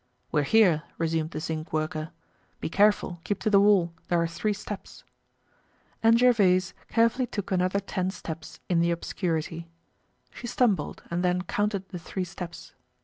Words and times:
"We're 0.31 0.41
here," 0.41 0.81
resumed 0.97 1.29
the 1.29 1.39
zinc 1.39 1.71
worker. 1.71 2.09
"Be 2.59 2.69
careful, 2.69 3.19
keep 3.23 3.39
to 3.41 3.51
the 3.51 3.59
wall; 3.61 3.93
there 4.07 4.19
are 4.19 4.25
three 4.25 4.51
steps." 4.51 5.03
And 6.01 6.17
Gervaise 6.17 6.73
carefully 6.87 7.27
took 7.27 7.51
another 7.51 7.79
ten 7.79 8.09
steps 8.09 8.59
in 8.67 8.79
the 8.79 8.89
obscurity. 8.89 9.67
She 10.33 10.47
stumbled 10.47 11.03
and 11.11 11.23
then 11.23 11.43
counted 11.43 11.87
the 11.89 11.99
three 11.99 12.23
steps. 12.25 12.73